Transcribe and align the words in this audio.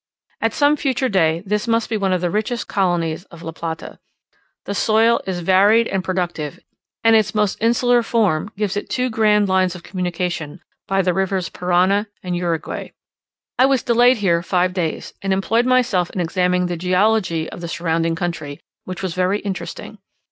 At 0.41 0.55
some 0.55 0.77
future 0.77 1.09
day 1.09 1.43
this 1.45 1.67
must 1.67 1.87
be 1.87 1.95
one 1.95 2.11
of 2.11 2.21
the 2.21 2.31
richest 2.31 2.67
countries 2.67 3.25
of 3.25 3.43
La 3.43 3.51
Plata. 3.51 3.99
The 4.65 4.73
soil 4.73 5.21
is 5.27 5.41
varied 5.41 5.87
and 5.89 6.03
productive; 6.03 6.59
and 7.03 7.15
its 7.15 7.35
almost 7.35 7.61
insular 7.61 8.01
form 8.01 8.49
gives 8.57 8.75
it 8.75 8.89
two 8.89 9.11
grand 9.11 9.47
lines 9.47 9.75
of 9.75 9.83
communication 9.83 10.61
by 10.87 11.03
the 11.03 11.13
rivers 11.13 11.49
Parana 11.49 12.07
and 12.23 12.35
Uruguay. 12.35 12.89
I 13.59 13.67
was 13.67 13.83
delayed 13.83 14.17
here 14.17 14.41
five 14.41 14.73
days, 14.73 15.13
and 15.21 15.31
employed 15.31 15.67
myself 15.67 16.09
in 16.09 16.19
examining 16.19 16.65
the 16.65 16.77
geology 16.77 17.47
of 17.51 17.61
the 17.61 17.67
surrounding 17.67 18.15
country, 18.15 18.59
which 18.85 19.03
was 19.03 19.13
very 19.13 19.37
interesting. 19.41 19.99